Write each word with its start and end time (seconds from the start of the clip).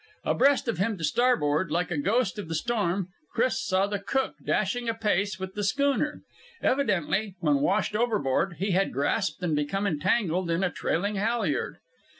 Abreast 0.23 0.67
of 0.67 0.79
him, 0.79 0.97
to 0.97 1.03
starboard, 1.03 1.69
like 1.69 1.91
a 1.91 1.97
ghost 1.99 2.39
of 2.39 2.47
the 2.47 2.55
storm, 2.55 3.09
Chris 3.35 3.63
saw 3.63 3.85
the 3.85 3.99
cook 3.99 4.33
dashing 4.43 4.89
apace 4.89 5.39
with 5.39 5.53
the 5.53 5.63
schooner. 5.63 6.23
Evidently, 6.59 7.35
when 7.39 7.61
washed 7.61 7.95
overboard, 7.95 8.53
he 8.53 8.71
had 8.71 8.93
grasped 8.93 9.43
and 9.43 9.55
become 9.55 9.85
entangled 9.85 10.49
in 10.49 10.63
a 10.63 10.71
trailing 10.71 11.17
halyard. 11.17 11.77